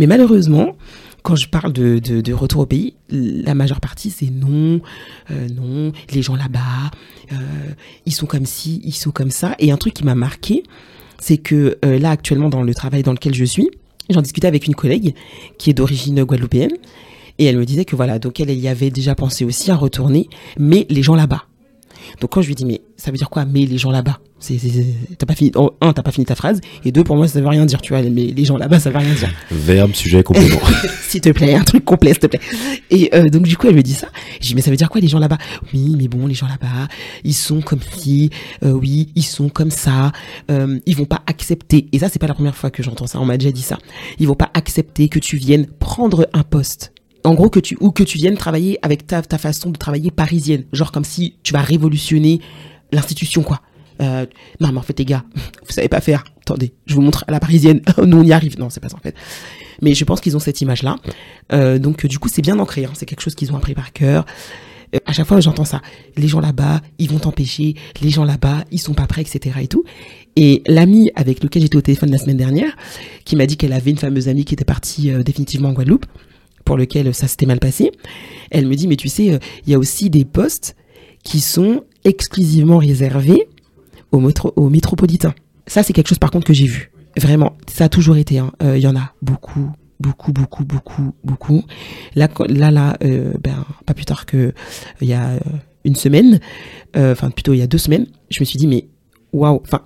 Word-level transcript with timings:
Mais 0.00 0.06
malheureusement, 0.06 0.78
quand 1.22 1.36
je 1.36 1.46
parle 1.46 1.74
de, 1.74 2.32
retour 2.32 2.62
au 2.62 2.66
pays, 2.66 2.94
la 3.10 3.54
majeure 3.54 3.80
partie 3.80 4.08
c'est 4.08 4.30
non, 4.30 4.80
euh, 5.30 5.46
non, 5.54 5.92
les 6.14 6.22
gens 6.22 6.36
là-bas, 6.36 6.90
euh, 7.32 7.36
ils 8.06 8.14
sont 8.14 8.24
comme 8.24 8.46
ci, 8.46 8.80
ils 8.82 8.94
sont 8.94 9.10
comme 9.10 9.30
ça. 9.30 9.54
Et 9.58 9.70
un 9.70 9.76
truc 9.76 9.92
qui 9.92 10.04
m'a 10.04 10.14
marqué, 10.14 10.62
c'est 11.18 11.36
que 11.36 11.76
euh, 11.84 11.98
là 11.98 12.12
actuellement 12.12 12.48
dans 12.48 12.62
le 12.62 12.74
travail 12.74 13.02
dans 13.02 13.12
lequel 13.12 13.34
je 13.34 13.44
suis, 13.44 13.68
j'en 14.08 14.22
discutais 14.22 14.48
avec 14.48 14.66
une 14.66 14.74
collègue 14.74 15.14
qui 15.58 15.68
est 15.68 15.74
d'origine 15.74 16.24
guadeloupéenne. 16.24 16.72
Et 17.38 17.44
elle 17.44 17.58
me 17.58 17.66
disait 17.66 17.84
que 17.84 17.94
voilà, 17.94 18.18
donc 18.18 18.40
elle 18.40 18.50
y 18.50 18.68
avait 18.68 18.90
déjà 18.90 19.14
pensé 19.14 19.44
aussi 19.44 19.70
à 19.70 19.76
retourner, 19.76 20.30
mais 20.58 20.86
les 20.88 21.02
gens 21.02 21.14
là-bas. 21.14 21.44
Donc 22.20 22.30
quand 22.30 22.42
je 22.42 22.48
lui 22.48 22.54
dis 22.54 22.64
mais 22.64 22.80
ça 22.96 23.10
veut 23.10 23.16
dire 23.16 23.30
quoi 23.30 23.44
mais 23.44 23.66
les 23.66 23.78
gens 23.78 23.90
là-bas? 23.90 24.20
C'est 24.38 24.58
t'as 25.18 25.26
pas 25.26 25.34
fini 25.34 25.52
un 25.82 25.92
t'as 25.92 26.02
pas 26.02 26.12
fini 26.12 26.24
ta 26.24 26.34
phrase 26.34 26.60
et 26.84 26.92
deux 26.92 27.04
pour 27.04 27.14
moi 27.14 27.28
ça 27.28 27.40
veut 27.40 27.46
rien 27.46 27.66
dire 27.66 27.82
tu 27.82 27.92
vois 27.92 28.02
mais 28.02 28.26
les 28.26 28.44
gens 28.46 28.56
là-bas 28.56 28.80
ça 28.80 28.90
veut 28.90 28.98
rien 28.98 29.12
dire. 29.12 29.30
Verbe 29.50 29.92
sujet 29.94 30.22
complément. 30.22 30.60
S'il 31.02 31.20
te 31.20 31.28
plaît 31.30 31.54
un 31.54 31.64
truc 31.64 31.84
complet 31.84 32.12
s'il 32.12 32.20
te 32.20 32.26
plaît. 32.26 32.40
Et 32.90 33.10
euh, 33.14 33.28
donc 33.28 33.42
du 33.42 33.56
coup 33.56 33.66
elle 33.66 33.76
me 33.76 33.82
dit 33.82 33.92
ça. 33.92 34.08
Je 34.40 34.48
dis 34.48 34.54
mais 34.54 34.62
ça 34.62 34.70
veut 34.70 34.76
dire 34.76 34.88
quoi 34.88 35.00
les 35.00 35.08
gens 35.08 35.18
là-bas? 35.18 35.38
Oui 35.74 35.94
mais 35.98 36.08
bon 36.08 36.26
les 36.26 36.34
gens 36.34 36.46
là-bas 36.46 36.88
ils 37.24 37.34
sont 37.34 37.60
comme 37.60 37.80
si 37.98 38.30
euh, 38.64 38.72
oui 38.72 39.10
ils 39.14 39.24
sont 39.24 39.50
comme 39.50 39.70
ça 39.70 40.12
euh, 40.50 40.78
ils 40.86 40.96
vont 40.96 41.04
pas 41.04 41.22
accepter. 41.26 41.88
Et 41.92 41.98
ça 41.98 42.08
c'est 42.08 42.18
pas 42.18 42.28
la 42.28 42.34
première 42.34 42.56
fois 42.56 42.70
que 42.70 42.82
j'entends 42.82 43.06
ça. 43.06 43.20
On 43.20 43.26
m'a 43.26 43.36
déjà 43.36 43.52
dit 43.52 43.62
ça. 43.62 43.78
Ils 44.18 44.26
vont 44.26 44.34
pas 44.34 44.50
accepter 44.54 45.08
que 45.08 45.18
tu 45.18 45.36
viennes 45.36 45.66
prendre 45.66 46.28
un 46.32 46.44
poste 46.44 46.92
en 47.24 47.34
gros 47.34 47.50
que 47.50 47.60
tu 47.60 47.76
ou 47.80 47.90
que 47.90 48.02
tu 48.02 48.18
viennes 48.18 48.36
travailler 48.36 48.78
avec 48.82 49.06
ta, 49.06 49.22
ta 49.22 49.38
façon 49.38 49.70
de 49.70 49.76
travailler 49.76 50.10
parisienne. 50.10 50.64
Genre 50.72 50.92
comme 50.92 51.04
si 51.04 51.36
tu 51.42 51.52
vas 51.52 51.62
révolutionner 51.62 52.40
l'institution 52.92 53.42
quoi. 53.42 53.60
Euh, 54.00 54.24
non 54.60 54.72
mais 54.72 54.78
en 54.78 54.82
fait 54.82 54.98
les 54.98 55.04
gars 55.04 55.24
vous 55.34 55.72
savez 55.72 55.88
pas 55.88 56.00
faire. 56.00 56.24
Attendez 56.42 56.72
je 56.86 56.94
vous 56.94 57.02
montre 57.02 57.24
à 57.28 57.32
la 57.32 57.40
parisienne. 57.40 57.82
Nous 58.04 58.18
on 58.18 58.22
y 58.22 58.32
arrive. 58.32 58.58
Non 58.58 58.70
c'est 58.70 58.80
pas 58.80 58.88
ça 58.88 58.96
en 58.96 59.00
fait. 59.00 59.14
Mais 59.82 59.94
je 59.94 60.04
pense 60.04 60.20
qu'ils 60.20 60.36
ont 60.36 60.40
cette 60.40 60.60
image 60.60 60.82
là 60.82 60.96
euh, 61.52 61.78
donc 61.78 62.06
du 62.06 62.18
coup 62.18 62.28
c'est 62.28 62.42
bien 62.42 62.58
ancré 62.58 62.84
hein. 62.84 62.92
c'est 62.94 63.06
quelque 63.06 63.22
chose 63.22 63.34
qu'ils 63.34 63.52
ont 63.52 63.56
appris 63.56 63.74
par 63.74 63.92
cœur. 63.92 64.24
Euh, 64.94 64.98
à 65.06 65.12
chaque 65.12 65.26
fois 65.26 65.40
j'entends 65.40 65.64
ça. 65.64 65.82
Les 66.16 66.28
gens 66.28 66.40
là-bas 66.40 66.80
ils 66.98 67.10
vont 67.10 67.18
t'empêcher. 67.18 67.74
Les 68.00 68.10
gens 68.10 68.24
là-bas 68.24 68.64
ils 68.70 68.80
sont 68.80 68.94
pas 68.94 69.06
prêts 69.06 69.22
etc 69.22 69.58
et 69.60 69.68
tout. 69.68 69.84
Et 70.36 70.62
l'amie 70.66 71.10
avec 71.16 71.42
lequel 71.42 71.62
j'étais 71.62 71.76
au 71.76 71.82
téléphone 71.82 72.10
la 72.10 72.18
semaine 72.18 72.36
dernière 72.36 72.76
qui 73.24 73.36
m'a 73.36 73.46
dit 73.46 73.56
qu'elle 73.56 73.72
avait 73.72 73.90
une 73.90 73.98
fameuse 73.98 74.28
amie 74.28 74.44
qui 74.44 74.54
était 74.54 74.64
partie 74.64 75.10
définitivement 75.24 75.70
en 75.70 75.72
Guadeloupe 75.72 76.06
pour 76.70 76.76
lequel 76.76 77.12
ça 77.12 77.26
s'était 77.26 77.46
mal 77.46 77.58
passé, 77.58 77.90
elle 78.52 78.68
me 78.68 78.76
dit, 78.76 78.86
mais 78.86 78.94
tu 78.94 79.08
sais, 79.08 79.32
euh, 79.32 79.38
il 79.66 79.72
y 79.72 79.74
a 79.74 79.78
aussi 79.80 80.08
des 80.08 80.24
postes 80.24 80.76
qui 81.24 81.40
sont 81.40 81.82
exclusivement 82.04 82.78
réservés 82.78 83.48
aux, 84.12 84.22
aux 84.54 84.68
métropolitains. 84.68 85.34
Ça, 85.66 85.82
c'est 85.82 85.92
quelque 85.92 86.06
chose 86.06 86.20
par 86.20 86.30
contre 86.30 86.46
que 86.46 86.52
j'ai 86.52 86.66
vu. 86.66 86.92
Vraiment, 87.16 87.56
ça 87.66 87.86
a 87.86 87.88
toujours 87.88 88.18
été. 88.18 88.38
Hein. 88.38 88.52
Euh, 88.62 88.78
il 88.78 88.82
y 88.82 88.86
en 88.86 88.94
a 88.94 89.14
beaucoup, 89.20 89.72
beaucoup, 89.98 90.32
beaucoup, 90.32 90.64
beaucoup, 90.64 91.12
beaucoup. 91.24 91.64
Là, 92.14 92.28
là, 92.46 92.70
là, 92.70 92.96
euh, 93.02 93.32
ben, 93.42 93.64
pas 93.84 93.94
plus 93.94 94.04
tard 94.04 94.24
que 94.24 94.54
il 95.00 95.08
y 95.08 95.12
a 95.12 95.40
une 95.84 95.96
semaine, 95.96 96.38
enfin 96.94 97.32
plutôt 97.32 97.52
il 97.52 97.58
y 97.58 97.62
a 97.62 97.66
deux 97.66 97.78
semaines, 97.78 98.06
je 98.30 98.38
me 98.38 98.44
suis 98.44 98.60
dit 98.60 98.68
mais 98.68 98.86
waouh, 99.32 99.60
enfin. 99.64 99.82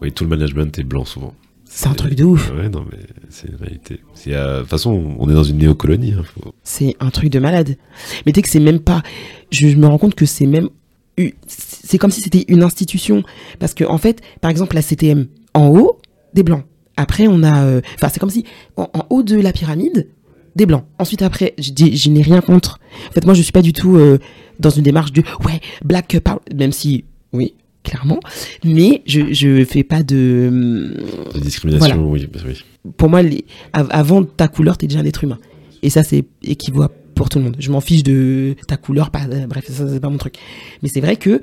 Oui, 0.00 0.12
tout 0.12 0.22
le 0.22 0.30
management 0.30 0.78
est 0.78 0.84
blanc 0.84 1.04
souvent. 1.04 1.34
C'est 1.76 1.88
un 1.88 1.94
truc 1.94 2.14
de 2.14 2.24
ouf. 2.24 2.50
Ouais, 2.56 2.70
non, 2.70 2.86
mais 2.90 2.96
c'est 3.28 3.48
une 3.48 3.56
réalité. 3.56 4.00
De 4.24 4.60
toute 4.60 4.68
façon, 4.70 5.14
on 5.18 5.28
est 5.28 5.34
dans 5.34 5.44
une 5.44 5.58
néocolonie. 5.58 6.14
Hein, 6.14 6.22
c'est 6.62 6.96
un 7.00 7.10
truc 7.10 7.28
de 7.28 7.38
malade. 7.38 7.76
Mais 8.24 8.32
tu 8.32 8.38
sais 8.38 8.42
que 8.42 8.48
c'est 8.48 8.60
même 8.60 8.80
pas. 8.80 9.02
Je, 9.50 9.66
me 9.76 9.86
rends 9.86 9.98
compte 9.98 10.14
que 10.14 10.24
c'est 10.24 10.46
même. 10.46 10.70
C'est 11.46 11.98
comme 11.98 12.10
si 12.10 12.22
c'était 12.22 12.46
une 12.48 12.62
institution. 12.62 13.22
Parce 13.58 13.74
que, 13.74 13.84
en 13.84 13.98
fait, 13.98 14.22
par 14.40 14.50
exemple, 14.50 14.74
la 14.74 14.80
CTM, 14.80 15.26
en 15.52 15.68
haut, 15.68 16.00
des 16.32 16.42
blancs. 16.42 16.64
Après, 16.96 17.26
on 17.28 17.42
a. 17.42 17.64
Euh, 17.66 17.82
enfin, 17.96 18.08
c'est 18.08 18.20
comme 18.20 18.30
si, 18.30 18.46
en, 18.78 18.88
haut 19.10 19.22
de 19.22 19.38
la 19.38 19.52
pyramide, 19.52 20.08
des 20.56 20.64
blancs. 20.64 20.86
Ensuite, 20.98 21.20
après, 21.20 21.52
je, 21.58 21.72
je 21.76 22.08
n'ai 22.08 22.22
rien 22.22 22.40
contre. 22.40 22.80
En 23.10 23.12
fait, 23.12 23.26
moi, 23.26 23.34
je 23.34 23.42
suis 23.42 23.52
pas 23.52 23.60
du 23.60 23.74
tout 23.74 23.96
euh, 23.96 24.18
dans 24.60 24.70
une 24.70 24.82
démarche 24.82 25.12
de. 25.12 25.22
Ouais, 25.44 25.60
black 25.84 26.20
power. 26.20 26.38
Même 26.54 26.72
si, 26.72 27.04
oui, 27.34 27.52
clairement. 27.86 28.20
Mais 28.64 29.02
je 29.06 29.32
je 29.32 29.64
fais 29.64 29.84
pas 29.84 30.02
de, 30.02 30.92
de 31.34 31.40
discrimination, 31.40 32.10
oui, 32.10 32.28
bah 32.32 32.40
oui. 32.44 32.62
Pour 32.96 33.08
moi, 33.08 33.22
les, 33.22 33.44
avant 33.72 34.24
ta 34.24 34.48
couleur, 34.48 34.76
tu 34.76 34.84
es 34.84 34.88
déjà 34.88 35.00
un 35.00 35.04
être 35.04 35.24
humain. 35.24 35.38
Et 35.82 35.90
ça, 35.90 36.02
c'est 36.02 36.24
équivaut 36.42 36.86
pour 37.14 37.28
tout 37.28 37.38
le 37.38 37.44
monde. 37.44 37.56
Je 37.58 37.70
m'en 37.70 37.80
fiche 37.80 38.02
de 38.02 38.56
ta 38.66 38.76
couleur, 38.76 39.10
pas, 39.10 39.24
euh, 39.30 39.46
bref, 39.46 39.70
ça, 39.70 39.88
c'est 39.88 40.00
pas 40.00 40.10
mon 40.10 40.18
truc. 40.18 40.36
Mais 40.82 40.88
c'est 40.88 41.00
vrai 41.00 41.16
que 41.16 41.40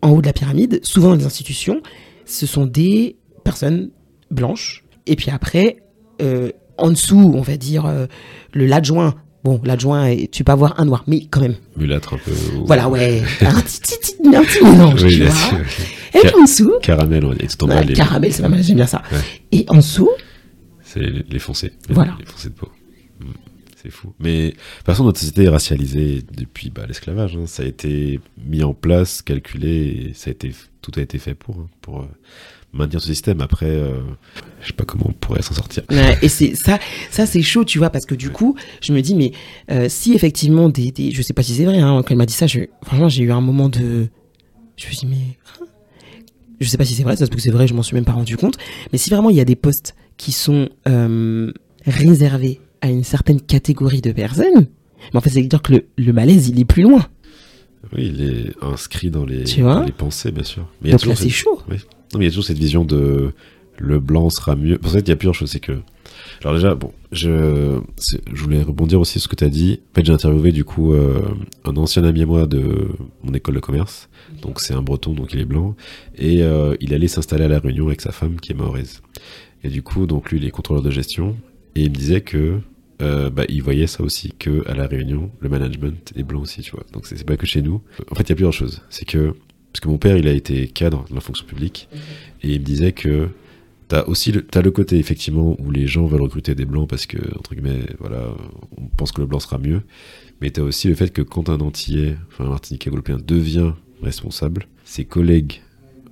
en 0.00 0.10
haut 0.10 0.20
de 0.20 0.26
la 0.26 0.32
pyramide, 0.32 0.80
souvent 0.82 1.10
dans 1.10 1.16
les 1.16 1.26
institutions, 1.26 1.80
ce 2.24 2.46
sont 2.46 2.66
des 2.66 3.16
personnes 3.44 3.90
blanches. 4.30 4.84
Et 5.06 5.16
puis 5.16 5.30
après, 5.30 5.82
euh, 6.20 6.50
en 6.78 6.90
dessous, 6.90 7.32
on 7.34 7.42
va 7.42 7.56
dire 7.56 7.86
euh, 7.86 8.06
le 8.52 8.66
l'adjoint 8.66 9.14
Bon, 9.44 9.60
l'adjoint, 9.64 10.14
tu 10.30 10.44
peux 10.44 10.52
avoir 10.52 10.78
un 10.78 10.84
noir, 10.84 11.02
mais 11.08 11.26
quand 11.26 11.40
même. 11.40 11.56
Mulâtre 11.76 12.14
un 12.14 12.18
peu. 12.18 12.30
Voilà, 12.64 12.88
ouais. 12.88 13.22
un 13.40 13.60
petit, 13.60 14.22
mélange, 14.24 14.46
tu 15.04 15.24
vois. 15.24 15.58
Et 16.14 16.18
puis 16.20 16.34
en 16.38 16.44
dessous. 16.44 16.72
Caramel, 16.80 17.24
on 17.24 17.32
dit. 17.32 17.94
Caramel, 17.94 18.32
c'est 18.32 18.42
pas 18.42 18.48
mal, 18.48 18.62
j'aime 18.62 18.76
bien 18.76 18.86
ça. 18.86 19.02
Et 19.50 19.64
en 19.68 19.76
dessous. 19.76 20.10
C'est 20.84 21.00
les 21.00 21.38
foncés. 21.38 21.72
Voilà. 21.88 22.16
Les 22.20 22.26
foncés 22.26 22.50
de 22.50 22.54
peau. 22.54 22.68
C'est 23.82 23.90
fou. 23.90 24.12
Mais, 24.20 24.48
de 24.48 24.50
toute 24.50 24.86
façon, 24.86 25.04
notre 25.04 25.18
société 25.18 25.44
est 25.44 25.48
racialisée 25.48 26.22
depuis 26.36 26.70
bah, 26.70 26.84
l'esclavage. 26.86 27.36
Hein. 27.36 27.46
Ça 27.46 27.64
a 27.64 27.66
été 27.66 28.20
mis 28.44 28.62
en 28.62 28.74
place, 28.74 29.22
calculé, 29.22 29.68
et 30.10 30.12
ça 30.14 30.30
a 30.30 30.32
été, 30.32 30.52
tout 30.82 30.92
a 30.96 31.00
été 31.00 31.18
fait 31.18 31.34
pour, 31.34 31.56
hein, 31.56 31.66
pour 31.80 32.02
euh, 32.02 32.08
maintenir 32.72 33.00
ce 33.00 33.08
système. 33.08 33.40
Après, 33.40 33.66
euh, 33.66 34.00
je 34.60 34.68
sais 34.68 34.72
pas 34.72 34.84
comment 34.84 35.06
on 35.08 35.12
pourrait 35.12 35.42
s'en 35.42 35.54
sortir. 35.54 35.82
et 36.22 36.28
c'est 36.28 36.54
ça, 36.54 36.78
ça 37.10 37.26
c'est 37.26 37.42
chaud, 37.42 37.64
tu 37.64 37.78
vois, 37.78 37.90
parce 37.90 38.06
que 38.06 38.14
du 38.14 38.30
coup, 38.30 38.54
je 38.80 38.92
me 38.92 39.00
dis, 39.00 39.16
mais 39.16 39.32
euh, 39.70 39.88
si 39.88 40.14
effectivement 40.14 40.68
des, 40.68 40.92
des, 40.92 41.10
je 41.10 41.20
sais 41.20 41.32
pas 41.32 41.42
si 41.42 41.54
c'est 41.54 41.64
vrai, 41.64 41.78
hein, 41.78 42.02
quand 42.02 42.12
elle 42.12 42.18
m'a 42.18 42.26
dit 42.26 42.34
ça, 42.34 42.46
je, 42.46 42.60
franchement, 42.84 43.08
j'ai 43.08 43.24
eu 43.24 43.32
un 43.32 43.40
moment 43.40 43.68
de, 43.68 44.06
je 44.76 44.86
me 44.86 44.92
suis 44.92 45.06
dit, 45.06 45.06
mais 45.06 45.66
je 46.60 46.68
sais 46.68 46.76
pas 46.76 46.84
si 46.84 46.94
c'est 46.94 47.02
vrai, 47.02 47.16
ça 47.16 47.26
se 47.26 47.30
peut 47.30 47.36
que 47.36 47.42
c'est 47.42 47.50
vrai, 47.50 47.66
je 47.66 47.74
m'en 47.74 47.82
suis 47.82 47.96
même 47.96 48.04
pas 48.04 48.12
rendu 48.12 48.36
compte. 48.36 48.58
Mais 48.92 48.98
si 48.98 49.10
vraiment 49.10 49.30
il 49.30 49.36
y 49.36 49.40
a 49.40 49.44
des 49.44 49.56
postes 49.56 49.96
qui 50.18 50.30
sont 50.30 50.68
euh, 50.86 51.52
réservés 51.84 52.60
à 52.82 52.90
une 52.90 53.04
certaine 53.04 53.40
catégorie 53.40 54.02
de 54.02 54.12
personnes, 54.12 54.66
mais 55.12 55.18
en 55.18 55.20
fait, 55.20 55.30
c'est 55.30 55.42
dire 55.42 55.62
que 55.62 55.72
le, 55.72 55.86
le 55.96 56.12
malaise, 56.12 56.48
il 56.48 56.60
est 56.60 56.64
plus 56.64 56.82
loin. 56.82 57.06
Oui, 57.94 58.12
il 58.14 58.22
est 58.22 58.62
inscrit 58.62 59.10
dans 59.10 59.24
les, 59.24 59.44
dans 59.44 59.82
les 59.82 59.92
pensées, 59.92 60.30
bien 60.30 60.44
sûr. 60.44 60.68
Mais 60.82 60.90
Donc 60.90 61.06
là, 61.06 61.16
c'est 61.16 61.28
chaud. 61.30 61.60
Oui. 61.68 61.76
Non, 62.12 62.18
mais 62.18 62.24
il 62.24 62.28
y 62.28 62.28
a 62.28 62.30
toujours 62.30 62.44
cette 62.44 62.58
vision 62.58 62.84
de 62.84 63.32
le 63.78 63.98
blanc 63.98 64.30
sera 64.30 64.54
mieux. 64.54 64.78
En 64.84 64.88
fait, 64.88 65.00
il 65.00 65.08
y 65.08 65.12
a 65.12 65.16
plusieurs 65.16 65.34
choses. 65.34 65.50
C'est 65.50 65.60
que. 65.60 65.80
Alors, 66.42 66.54
déjà, 66.54 66.74
bon, 66.74 66.92
je, 67.10 67.80
je 68.32 68.42
voulais 68.42 68.62
rebondir 68.62 69.00
aussi 69.00 69.12
sur 69.14 69.22
ce 69.22 69.28
que 69.28 69.36
tu 69.36 69.44
as 69.44 69.48
dit. 69.48 69.80
En 69.90 69.94
fait, 69.96 70.04
j'ai 70.06 70.12
interviewé, 70.12 70.52
du 70.52 70.64
coup, 70.64 70.92
euh, 70.92 71.22
un 71.64 71.76
ancien 71.76 72.04
ami 72.04 72.22
à 72.22 72.26
moi 72.26 72.46
de 72.46 72.88
mon 73.24 73.32
école 73.34 73.56
de 73.56 73.60
commerce. 73.60 74.08
Donc, 74.40 74.60
c'est 74.60 74.74
un 74.74 74.82
breton, 74.82 75.12
donc 75.12 75.32
il 75.32 75.40
est 75.40 75.44
blanc. 75.44 75.74
Et 76.16 76.42
euh, 76.42 76.76
il 76.80 76.94
allait 76.94 77.08
s'installer 77.08 77.44
à 77.44 77.48
La 77.48 77.58
Réunion 77.58 77.86
avec 77.88 78.00
sa 78.00 78.12
femme 78.12 78.36
qui 78.40 78.52
est 78.52 78.54
mahoraise. 78.54 79.02
Et 79.64 79.68
du 79.68 79.82
coup, 79.82 80.06
donc, 80.06 80.30
lui, 80.30 80.38
il 80.38 80.44
est 80.44 80.50
contrôleur 80.50 80.82
de 80.82 80.90
gestion. 80.90 81.36
Et 81.74 81.82
il 81.84 81.90
me 81.90 81.96
disait 81.96 82.20
que. 82.20 82.60
Euh, 83.02 83.30
bah, 83.30 83.44
il 83.48 83.62
voyait 83.62 83.86
ça 83.86 84.02
aussi 84.02 84.32
que 84.38 84.66
à 84.68 84.74
la 84.74 84.86
Réunion, 84.86 85.30
le 85.40 85.48
management 85.48 86.12
est 86.16 86.22
blanc 86.22 86.40
aussi, 86.40 86.62
tu 86.62 86.72
vois. 86.72 86.84
Donc 86.92 87.06
c'est 87.06 87.24
pas 87.24 87.36
que 87.36 87.46
chez 87.46 87.62
nous. 87.62 87.82
En 88.10 88.14
fait, 88.14 88.22
il 88.22 88.28
y 88.30 88.32
a 88.32 88.36
plusieurs 88.36 88.52
choses. 88.52 88.82
C'est 88.90 89.04
que 89.04 89.34
parce 89.72 89.80
que 89.80 89.88
mon 89.88 89.98
père, 89.98 90.16
il 90.16 90.28
a 90.28 90.32
été 90.32 90.68
cadre 90.68 91.04
de 91.08 91.14
la 91.14 91.20
fonction 91.20 91.46
publique, 91.46 91.88
et 92.42 92.52
il 92.52 92.60
me 92.60 92.64
disait 92.64 92.92
que 92.92 93.28
t'as 93.88 94.04
aussi 94.04 94.30
le, 94.30 94.46
as 94.54 94.60
le 94.60 94.70
côté 94.70 94.98
effectivement 94.98 95.56
où 95.58 95.70
les 95.70 95.86
gens 95.86 96.06
veulent 96.06 96.22
recruter 96.22 96.54
des 96.54 96.66
blancs 96.66 96.88
parce 96.88 97.06
que 97.06 97.18
entre 97.38 97.54
guillemets, 97.54 97.86
voilà, 97.98 98.34
on 98.76 98.86
pense 98.96 99.12
que 99.12 99.20
le 99.20 99.26
blanc 99.26 99.40
sera 99.40 99.58
mieux, 99.58 99.82
mais 100.40 100.50
t'as 100.50 100.62
aussi 100.62 100.88
le 100.88 100.94
fait 100.94 101.10
que 101.10 101.22
quand 101.22 101.48
un 101.48 101.60
Antillais, 101.60 102.16
enfin 102.28 102.44
un 102.44 102.50
Martiniquais 102.50 102.90
européen 102.90 103.18
devient 103.24 103.72
responsable, 104.02 104.66
ses 104.84 105.04
collègues 105.04 105.62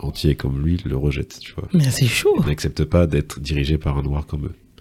entiers 0.00 0.34
comme 0.34 0.64
lui 0.64 0.80
le 0.84 0.96
rejettent, 0.96 1.38
tu 1.40 1.52
vois. 1.52 1.68
Mais 1.72 1.90
c'est 1.90 2.06
chaud. 2.06 2.34
Ils 2.40 2.46
n'acceptent 2.46 2.84
pas 2.84 3.06
d'être 3.06 3.40
dirigé 3.40 3.78
par 3.78 3.96
un 3.98 4.02
noir 4.02 4.26
comme 4.26 4.46
eux. 4.46 4.54